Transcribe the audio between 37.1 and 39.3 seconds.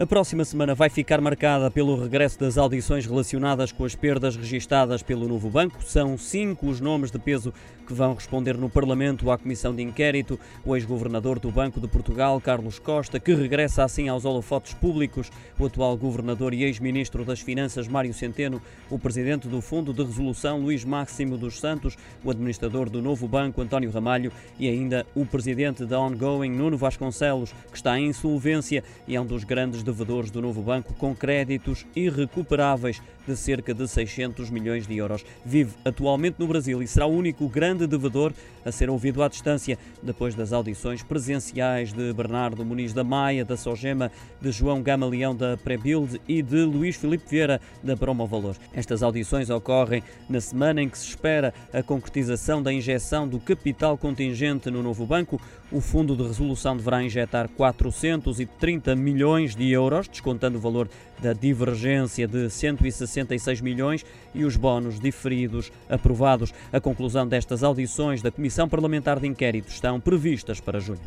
único grande devedor a ser ouvido à